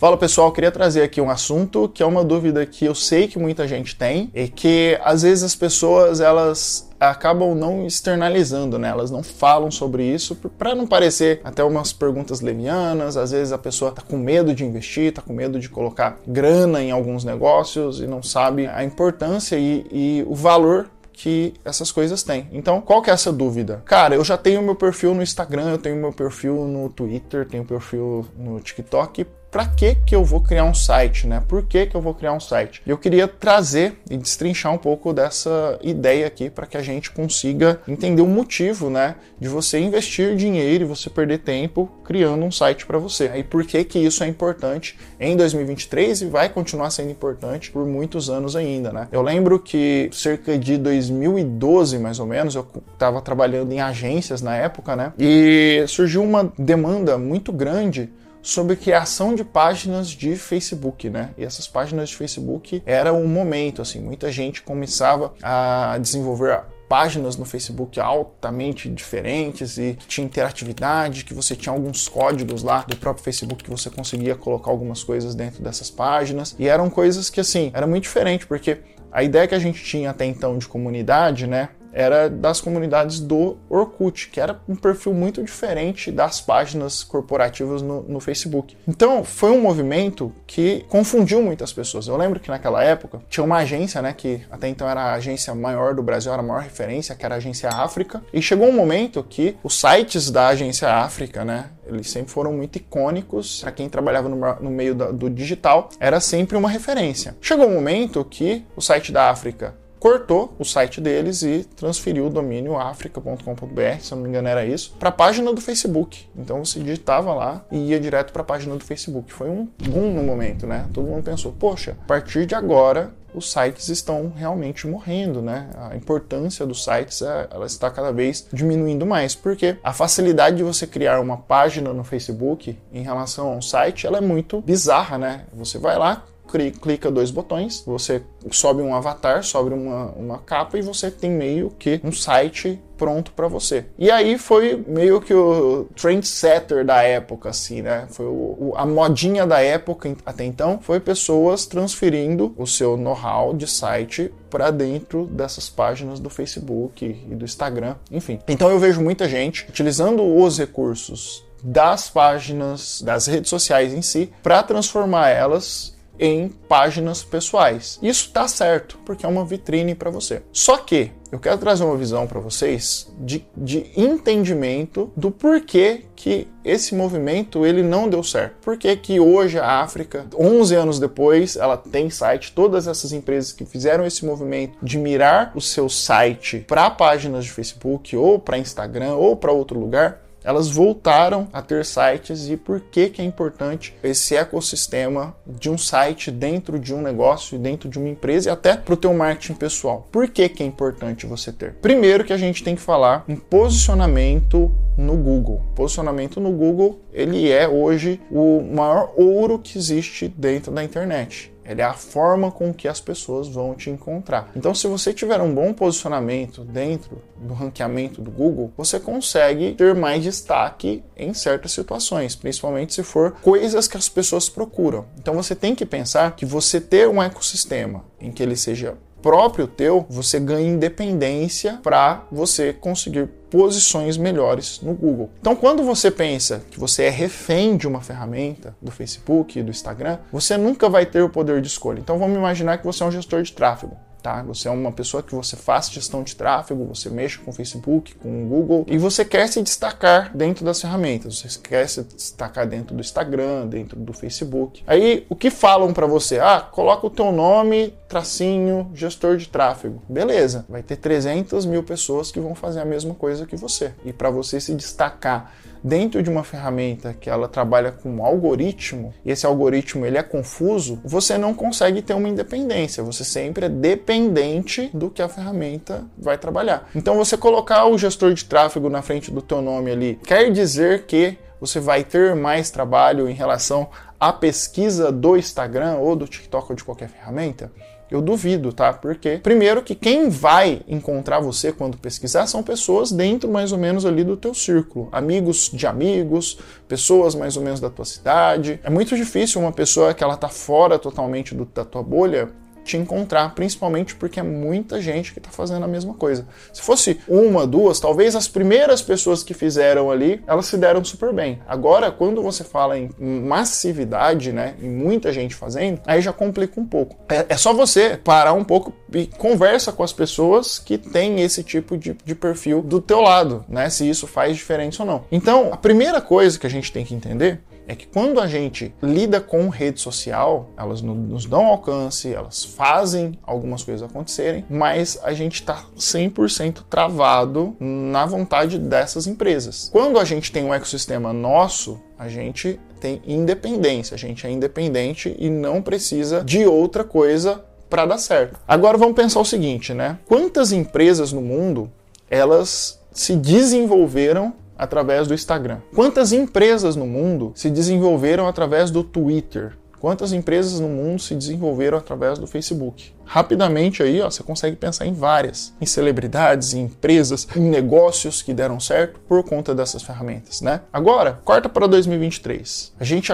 [0.00, 3.38] Fala pessoal, queria trazer aqui um assunto que é uma dúvida que eu sei que
[3.38, 8.88] muita gente tem e que às vezes as pessoas elas acabam não externalizando, né?
[8.88, 13.18] Elas não falam sobre isso para não parecer até umas perguntas levianas.
[13.18, 16.82] Às vezes a pessoa tá com medo de investir, tá com medo de colocar grana
[16.82, 22.22] em alguns negócios e não sabe a importância e, e o valor que essas coisas
[22.22, 22.48] têm.
[22.52, 23.82] Então, qual que é essa dúvida?
[23.84, 27.66] Cara, eu já tenho meu perfil no Instagram, eu tenho meu perfil no Twitter, tenho
[27.66, 31.42] perfil no TikTok para que que eu vou criar um site, né?
[31.46, 32.80] Por que que eu vou criar um site?
[32.86, 37.80] Eu queria trazer e destrinchar um pouco dessa ideia aqui para que a gente consiga
[37.88, 42.86] entender o motivo, né, de você investir dinheiro e você perder tempo criando um site
[42.86, 43.30] para você.
[43.34, 47.86] E por que que isso é importante em 2023 e vai continuar sendo importante por
[47.86, 49.08] muitos anos ainda, né?
[49.10, 54.56] Eu lembro que cerca de 2012, mais ou menos, eu estava trabalhando em agências na
[54.56, 55.12] época, né?
[55.18, 58.10] E surgiu uma demanda muito grande
[58.42, 61.30] sobre criação de páginas de Facebook, né?
[61.36, 67.36] E essas páginas de Facebook era um momento, assim, muita gente começava a desenvolver páginas
[67.36, 73.22] no Facebook altamente diferentes e tinha interatividade, que você tinha alguns códigos lá do próprio
[73.22, 76.56] Facebook que você conseguia colocar algumas coisas dentro dessas páginas.
[76.58, 78.78] E eram coisas que assim, era muito diferente, porque
[79.12, 83.56] a ideia que a gente tinha até então de comunidade, né, era das comunidades do
[83.68, 88.76] Orkut, que era um perfil muito diferente das páginas corporativas no, no, Facebook.
[88.86, 92.06] Então, foi um movimento que confundiu muitas pessoas.
[92.06, 95.54] Eu lembro que naquela época tinha uma agência, né, que até então era a agência
[95.54, 98.72] maior do Brasil, era a maior referência, que era a agência África, e chegou um
[98.72, 103.88] momento que os sites da agência África, né, eles sempre foram muito icônicos para quem
[103.88, 107.36] trabalhava no, no meio da, do digital, era sempre uma referência.
[107.40, 112.30] Chegou um momento que o site da África cortou o site deles e transferiu o
[112.30, 116.26] domínio africa.com.br, se não me engano era isso, para a página do Facebook.
[116.34, 119.30] Então você digitava lá e ia direto para a página do Facebook.
[119.32, 120.86] Foi um boom no momento, né?
[120.92, 125.70] Todo mundo pensou, poxa, a partir de agora os sites estão realmente morrendo, né?
[125.76, 130.62] A importância dos sites é, ela está cada vez diminuindo mais, porque a facilidade de
[130.62, 135.18] você criar uma página no Facebook em relação a um site, ela é muito bizarra,
[135.18, 135.44] né?
[135.52, 140.82] Você vai lá, clica dois botões, você sobe um avatar, sobe uma, uma capa e
[140.82, 143.86] você tem meio que um site pronto para você.
[143.98, 148.06] E aí foi meio que o trendsetter da época, assim, né?
[148.10, 153.54] Foi o, o, a modinha da época até então, foi pessoas transferindo o seu know-how
[153.54, 158.38] de site para dentro dessas páginas do Facebook e do Instagram, enfim.
[158.46, 164.32] Então eu vejo muita gente utilizando os recursos das páginas, das redes sociais em si,
[164.42, 167.98] para transformar elas em páginas pessoais.
[168.02, 170.42] Isso está certo, porque é uma vitrine para você.
[170.52, 176.48] Só que eu quero trazer uma visão para vocês de, de, entendimento do porquê que
[176.64, 178.56] esse movimento ele não deu certo.
[178.60, 183.64] Por que hoje a África, 11 anos depois, ela tem site, todas essas empresas que
[183.64, 189.14] fizeram esse movimento de mirar o seu site para páginas de Facebook ou para Instagram
[189.14, 193.94] ou para outro lugar, elas voltaram a ter sites e por que, que é importante
[194.02, 198.76] esse ecossistema de um site dentro de um negócio, dentro de uma empresa e até
[198.76, 200.08] para o teu marketing pessoal.
[200.10, 201.74] Por que, que é importante você ter?
[201.74, 205.62] Primeiro que a gente tem que falar em posicionamento no Google.
[205.74, 211.52] Posicionamento no Google, ele é hoje o maior ouro que existe dentro da internet.
[211.64, 214.50] Ele é a forma com que as pessoas vão te encontrar.
[214.56, 219.94] Então, se você tiver um bom posicionamento dentro do ranqueamento do Google, você consegue ter
[219.94, 225.06] mais destaque em certas situações, principalmente se for coisas que as pessoas procuram.
[225.18, 229.66] Então, você tem que pensar que você ter um ecossistema em que ele seja próprio
[229.66, 235.30] teu, você ganha independência para você conseguir posições melhores no Google.
[235.40, 240.18] Então, quando você pensa que você é refém de uma ferramenta do Facebook do Instagram,
[240.32, 241.98] você nunca vai ter o poder de escolha.
[241.98, 244.42] Então, vamos imaginar que você é um gestor de tráfego tá?
[244.42, 248.14] Você é uma pessoa que você faz gestão de tráfego, você mexe com o Facebook,
[248.16, 251.40] com o Google e você quer se destacar dentro das ferramentas.
[251.40, 254.82] Você quer se destacar dentro do Instagram, dentro do Facebook.
[254.86, 256.38] Aí o que falam para você?
[256.38, 260.02] Ah, coloca o teu nome, tracinho, gestor de tráfego.
[260.08, 260.64] Beleza?
[260.68, 263.92] Vai ter 300 mil pessoas que vão fazer a mesma coisa que você.
[264.04, 269.12] E para você se destacar dentro de uma ferramenta que ela trabalha com um algoritmo,
[269.24, 273.68] e esse algoritmo ele é confuso, você não consegue ter uma independência, você sempre é
[273.68, 276.88] dependente do que a ferramenta vai trabalhar.
[276.94, 281.04] Então você colocar o gestor de tráfego na frente do teu nome ali, quer dizer
[281.06, 283.88] que você vai ter mais trabalho em relação
[284.18, 287.70] à pesquisa do Instagram ou do TikTok ou de qualquer ferramenta?
[288.10, 288.92] Eu duvido, tá?
[288.92, 294.04] Porque, primeiro, que quem vai encontrar você quando pesquisar são pessoas dentro mais ou menos
[294.04, 296.58] ali do teu círculo, amigos de amigos,
[296.88, 298.80] pessoas mais ou menos da tua cidade.
[298.82, 302.50] É muito difícil uma pessoa que ela tá fora totalmente do, da tua bolha
[302.84, 306.46] te encontrar, principalmente porque é muita gente que está fazendo a mesma coisa.
[306.72, 311.32] Se fosse uma, duas, talvez as primeiras pessoas que fizeram ali, elas se deram super
[311.32, 311.60] bem.
[311.66, 316.86] Agora, quando você fala em massividade, né, em muita gente fazendo, aí já complica um
[316.86, 317.16] pouco.
[317.28, 321.62] É, é só você parar um pouco e conversa com as pessoas que têm esse
[321.62, 325.24] tipo de, de perfil do teu lado, né, se isso faz diferença ou não.
[325.30, 327.60] Então, a primeira coisa que a gente tem que entender
[327.90, 333.36] é que quando a gente lida com rede social, elas nos dão alcance, elas fazem
[333.42, 339.88] algumas coisas acontecerem, mas a gente está 100% travado na vontade dessas empresas.
[339.90, 345.34] Quando a gente tem um ecossistema nosso, a gente tem independência, a gente é independente
[345.36, 348.60] e não precisa de outra coisa para dar certo.
[348.68, 350.16] Agora vamos pensar o seguinte, né?
[350.28, 351.90] Quantas empresas no mundo
[352.30, 355.78] elas se desenvolveram através do Instagram?
[355.94, 359.76] Quantas empresas no mundo se desenvolveram através do Twitter?
[360.00, 363.12] Quantas empresas no mundo se desenvolveram através do Facebook?
[363.26, 368.54] Rapidamente aí, ó, você consegue pensar em várias, em celebridades, em empresas, em negócios que
[368.54, 370.80] deram certo por conta dessas ferramentas, né?
[370.90, 372.94] Agora, corta para 2023.
[372.98, 373.30] A gente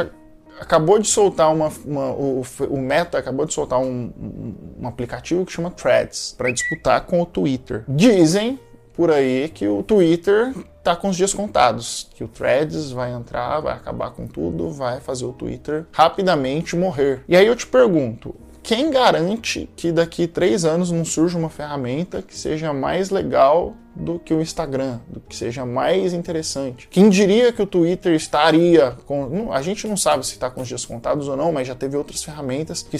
[0.58, 5.46] acabou de soltar uma, uma o, o, Meta acabou de soltar um, um, um aplicativo
[5.46, 7.84] que chama Threads para disputar com o Twitter.
[7.86, 8.58] Dizem
[8.92, 10.52] por aí que o Twitter
[10.86, 15.00] tá com os dias contados, que o Threads vai entrar, vai acabar com tudo, vai
[15.00, 17.24] fazer o Twitter rapidamente morrer.
[17.28, 22.20] E aí eu te pergunto, quem garante que daqui três anos não surja uma ferramenta
[22.20, 26.88] que seja mais legal do que o Instagram, do que seja mais interessante?
[26.88, 29.52] Quem diria que o Twitter estaria com.
[29.52, 31.96] A gente não sabe se está com os dias contados ou não, mas já teve
[31.96, 32.96] outras ferramentas que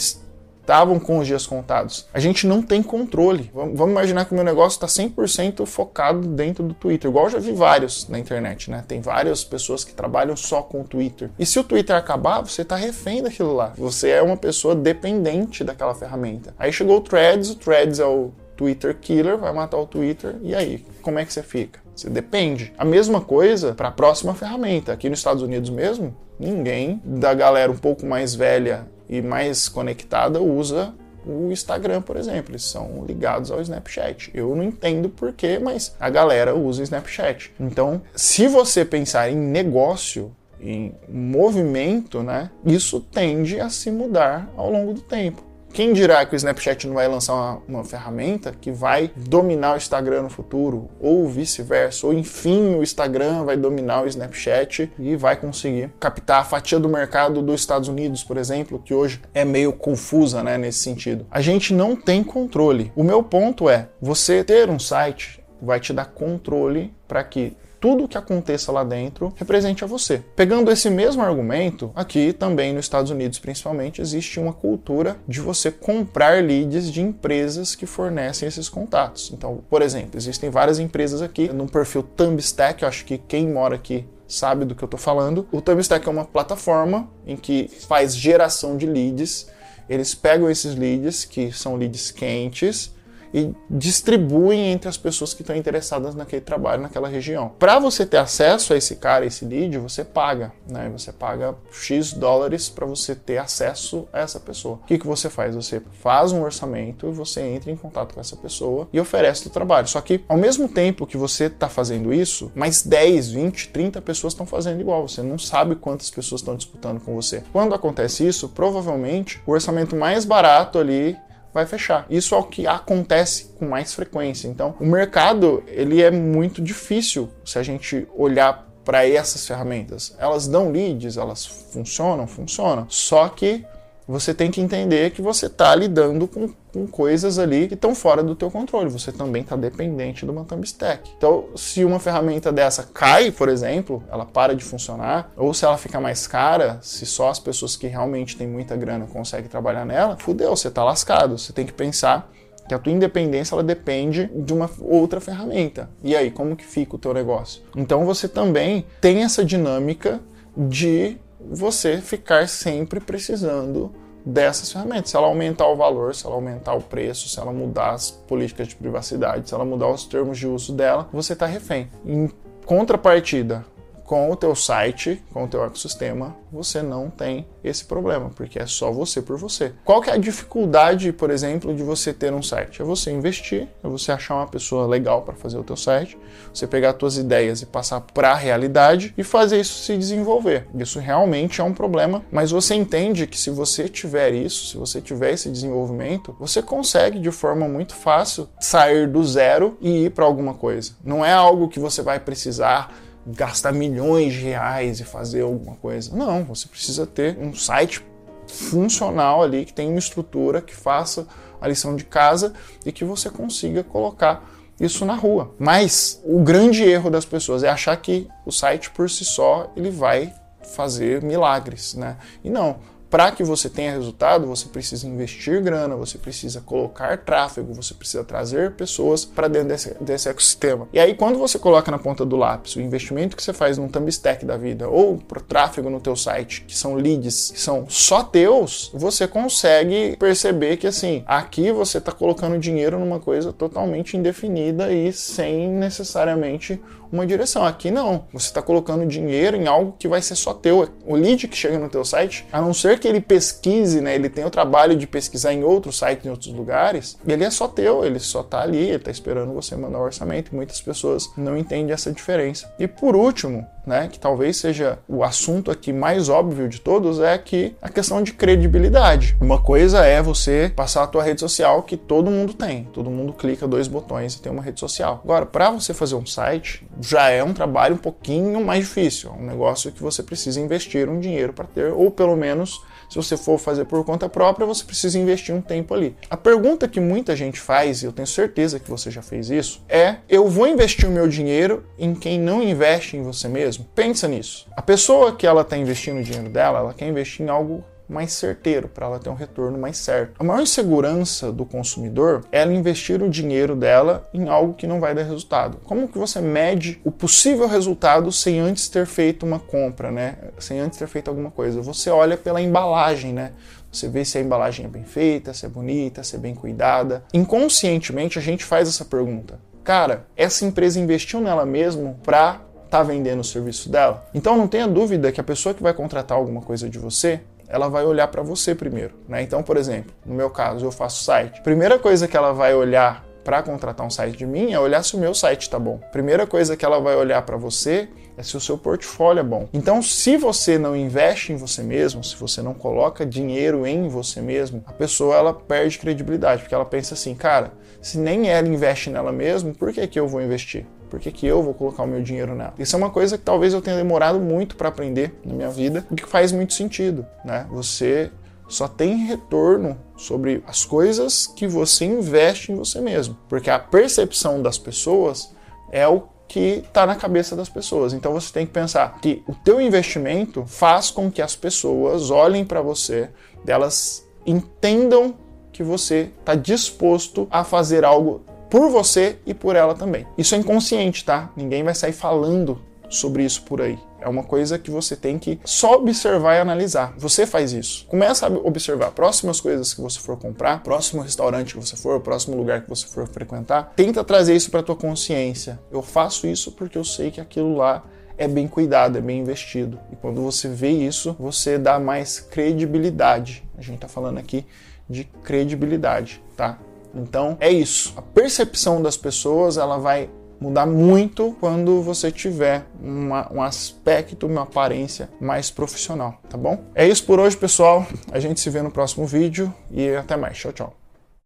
[0.67, 2.09] estavam com os dias contados.
[2.13, 3.51] A gente não tem controle.
[3.55, 7.53] Vamos imaginar que o meu negócio está 100% focado dentro do Twitter, igual já vi
[7.53, 8.85] vários na internet, né?
[8.87, 11.31] Tem várias pessoas que trabalham só com o Twitter.
[11.39, 13.73] E se o Twitter acabar, você está refém daquilo lá.
[13.79, 16.53] Você é uma pessoa dependente daquela ferramenta.
[16.59, 20.53] Aí chegou o Threads, o Threads é o Twitter killer, vai matar o Twitter, e
[20.53, 20.85] aí?
[21.01, 21.79] Como é que você fica?
[21.95, 22.73] Você depende.
[22.77, 24.93] A mesma coisa para a próxima ferramenta.
[24.93, 30.41] Aqui nos Estados Unidos mesmo, ninguém da galera um pouco mais velha e mais conectada
[30.41, 30.95] usa
[31.27, 32.53] o Instagram, por exemplo.
[32.53, 34.31] Eles são ligados ao Snapchat.
[34.33, 37.53] Eu não entendo porquê, mas a galera usa o Snapchat.
[37.59, 44.71] Então, se você pensar em negócio, em movimento, né, isso tende a se mudar ao
[44.71, 45.45] longo do tempo.
[45.77, 49.77] Quem dirá que o Snapchat não vai lançar uma, uma ferramenta que vai dominar o
[49.77, 55.37] Instagram no futuro, ou vice-versa, ou enfim o Instagram vai dominar o Snapchat e vai
[55.37, 59.71] conseguir captar a fatia do mercado dos Estados Unidos, por exemplo, que hoje é meio
[59.71, 61.27] confusa né, nesse sentido.
[61.31, 62.91] A gente não tem controle.
[62.97, 68.09] O meu ponto é: você ter um site vai te dar controle para que tudo
[68.09, 70.23] que aconteça lá dentro represente a você.
[70.35, 75.71] Pegando esse mesmo argumento, aqui também nos Estados Unidos principalmente, existe uma cultura de você
[75.71, 79.31] comprar leads de empresas que fornecem esses contatos.
[79.33, 83.75] Então, por exemplo, existem várias empresas aqui no perfil Thumbstack, eu acho que quem mora
[83.75, 85.47] aqui sabe do que eu estou falando.
[85.53, 89.47] O Thumbstack é uma plataforma em que faz geração de leads.
[89.89, 92.93] Eles pegam esses leads, que são leads quentes,
[93.33, 97.53] e distribuem entre as pessoas que estão interessadas naquele trabalho naquela região.
[97.59, 100.89] Para você ter acesso a esse cara, esse lead, você paga, né?
[100.93, 104.77] Você paga X dólares para você ter acesso a essa pessoa.
[104.77, 105.55] O que, que você faz?
[105.55, 109.51] Você faz um orçamento e você entra em contato com essa pessoa e oferece o
[109.51, 109.89] trabalho.
[109.89, 114.33] Só que ao mesmo tempo que você está fazendo isso, mais 10, 20, 30 pessoas
[114.33, 115.07] estão fazendo igual.
[115.07, 117.43] Você não sabe quantas pessoas estão disputando com você.
[117.53, 121.17] Quando acontece isso, provavelmente o orçamento mais barato ali
[121.57, 122.07] vai fechar.
[122.11, 124.47] Isso é o que acontece com mais frequência.
[124.47, 130.15] Então, o mercado ele é muito difícil se a gente olhar para essas ferramentas.
[130.19, 132.87] Elas dão leads, elas funcionam, funcionam.
[132.91, 133.65] Só que
[134.09, 138.23] você tem que entender que você está lidando com, com, coisas ali que estão fora
[138.23, 138.89] do teu controle.
[138.89, 141.11] Você também está dependente de uma Thumbstack.
[141.17, 145.77] Então, se uma ferramenta dessa cai, por exemplo, ela para de funcionar, ou se ela
[145.77, 150.17] fica mais cara, se só as pessoas que realmente têm muita grana conseguem trabalhar nela,
[150.19, 151.37] fudeu, você está lascado.
[151.37, 152.31] Você tem que pensar
[152.69, 155.89] que a tua independência ela depende de uma outra ferramenta.
[156.03, 157.63] E aí, como que fica o teu negócio?
[157.75, 160.21] Então, você também tem essa dinâmica
[160.57, 161.19] de
[161.51, 163.93] você ficar sempre precisando
[164.25, 165.11] dessas ferramentas.
[165.11, 168.69] Se ela aumentar o valor, se ela aumentar o preço, se ela mudar as políticas
[168.69, 171.89] de privacidade, se ela mudar os termos de uso dela, você está refém.
[172.05, 172.29] Em
[172.65, 173.65] contrapartida,
[174.07, 178.67] com o teu site, com o teu ecossistema, você não tem esse problema, porque é
[178.67, 179.73] só você por você.
[179.85, 182.81] Qual que é a dificuldade, por exemplo, de você ter um site?
[182.81, 186.17] É você investir, é você achar uma pessoa legal para fazer o teu site,
[186.55, 190.69] você pegar as tuas ideias e passar para a realidade e fazer isso se desenvolver.
[190.75, 195.01] Isso realmente é um problema, mas você entende que se você tiver isso, se você
[195.01, 200.25] tiver esse desenvolvimento, você consegue de forma muito fácil sair do zero e ir para
[200.25, 200.93] alguma coisa.
[201.05, 202.95] Não é algo que você vai precisar
[203.27, 206.15] gastar milhões de reais e fazer alguma coisa.
[206.15, 208.05] Não, você precisa ter um site
[208.47, 211.27] funcional ali, que tem uma estrutura, que faça
[211.61, 212.53] a lição de casa
[212.85, 215.55] e que você consiga colocar isso na rua.
[215.59, 219.91] Mas o grande erro das pessoas é achar que o site por si só ele
[219.91, 220.33] vai
[220.75, 222.17] fazer milagres, né?
[222.45, 222.77] E não,
[223.09, 228.25] para que você tenha resultado, você precisa investir grana, você precisa colocar tráfego, você precisa
[228.25, 230.89] trazer pessoas para dentro desse, desse, ecossistema.
[230.93, 233.89] E aí, quando você coloca na ponta do lápis o investimento que você faz num
[233.89, 238.23] Thumbstack da vida ou para tráfego no teu site, que são leads, que são só
[238.23, 244.93] teus, você consegue perceber que assim, aqui você está colocando dinheiro numa coisa totalmente indefinida
[244.93, 246.81] e sem necessariamente
[247.13, 247.65] uma direção.
[247.65, 248.25] Aqui não.
[248.33, 250.89] Você está colocando dinheiro em algo que vai ser só teu.
[251.05, 254.15] O lead que chega no teu site, a não ser que ele pesquise, né?
[254.15, 257.69] Ele tem o trabalho de pesquisar em outros sites, em outros lugares, ele é só
[257.69, 260.55] teu, ele só está ali, ele está esperando você mandar o orçamento.
[260.55, 262.73] Muitas pessoas não entendem essa diferença.
[262.79, 267.39] E por último, né, que talvez seja o assunto aqui mais óbvio de todos, é
[267.39, 269.37] que a questão de credibilidade.
[269.41, 273.33] Uma coisa é você passar a tua rede social que todo mundo tem, todo mundo
[273.33, 275.21] clica dois botões e tem uma rede social.
[275.23, 279.33] Agora, para você fazer um site, já é um trabalho um pouquinho mais difícil, é
[279.33, 283.37] um negócio que você precisa investir um dinheiro para ter, ou pelo menos se você
[283.37, 286.17] for fazer por conta própria, você precisa investir um tempo ali.
[286.29, 289.83] A pergunta que muita gente faz, e eu tenho certeza que você já fez isso,
[289.89, 293.87] é: eu vou investir o meu dinheiro em quem não investe em você mesmo?
[293.95, 294.67] Pensa nisso.
[294.77, 298.33] A pessoa que ela está investindo o dinheiro dela, ela quer investir em algo mais
[298.33, 300.35] certeiro, para ela ter um retorno mais certo.
[300.39, 305.01] A maior insegurança do consumidor é ela investir o dinheiro dela em algo que não
[305.01, 305.79] vai dar resultado.
[305.85, 310.37] Como que você mede o possível resultado sem antes ter feito uma compra, né?
[310.59, 311.81] Sem antes ter feito alguma coisa?
[311.83, 313.53] Você olha pela embalagem, né?
[313.91, 317.25] Você vê se a embalagem é bem feita, se é bonita, se é bem cuidada.
[317.33, 319.59] Inconscientemente a gente faz essa pergunta.
[319.83, 322.61] Cara, essa empresa investiu nela mesmo para
[322.91, 324.27] tá vendendo o serviço dela?
[324.35, 327.89] Então não tenha dúvida que a pessoa que vai contratar alguma coisa de você ela
[327.89, 329.15] vai olhar para você primeiro.
[329.29, 329.43] Né?
[329.43, 331.61] Então, por exemplo, no meu caso, eu faço site.
[331.63, 335.15] Primeira coisa que ela vai olhar para contratar um site de mim é olhar se
[335.15, 336.01] o meu site está bom.
[336.11, 339.69] Primeira coisa que ela vai olhar para você é se o seu portfólio é bom.
[339.73, 344.41] Então, se você não investe em você mesmo, se você não coloca dinheiro em você
[344.41, 349.11] mesmo, a pessoa ela perde credibilidade, porque ela pensa assim, cara, se nem ela investe
[349.11, 350.85] nela mesmo, por que, que eu vou investir?
[351.09, 352.75] Por que, que eu vou colocar o meu dinheiro nela?
[352.79, 356.07] Isso é uma coisa que talvez eu tenha demorado muito para aprender na minha vida
[356.11, 357.67] e que faz muito sentido, né?
[357.71, 358.31] Você
[358.69, 364.61] só tem retorno sobre as coisas que você investe em você mesmo, porque a percepção
[364.61, 365.55] das pessoas
[365.93, 368.13] é o que está na cabeça das pessoas.
[368.13, 372.65] Então você tem que pensar que o teu investimento faz com que as pessoas olhem
[372.65, 373.31] para você,
[373.67, 375.35] elas entendam
[375.73, 380.27] que você está disposto a fazer algo por você e por ela também.
[380.37, 381.51] Isso é inconsciente, tá?
[381.57, 383.99] Ninguém vai sair falando sobre isso por aí.
[384.21, 387.15] É uma coisa que você tem que só observar e analisar.
[387.17, 388.07] Você faz isso.
[388.07, 392.57] Começa a observar próximas coisas que você for comprar, próximo restaurante que você for, próximo
[392.57, 393.93] lugar que você for frequentar.
[393.95, 395.79] Tenta trazer isso para tua consciência.
[395.93, 398.03] Eu faço isso porque eu sei que aquilo lá
[398.37, 399.99] é bem cuidado, é bem investido.
[400.13, 403.63] E quando você vê isso, você dá mais credibilidade.
[403.79, 404.67] A gente está falando aqui
[405.09, 406.79] de credibilidade, tá?
[407.17, 408.15] Então é isso.
[408.17, 410.31] A percepção das pessoas ela vai
[410.61, 416.83] mudar muito quando você tiver uma, um aspecto, uma aparência mais profissional, tá bom?
[416.95, 418.07] É isso por hoje, pessoal.
[418.33, 420.57] A gente se vê no próximo vídeo e até mais.
[420.57, 421.06] Tchau, tchau.